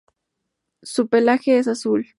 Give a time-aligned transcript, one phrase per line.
[0.81, 2.07] Su pelaje es azul.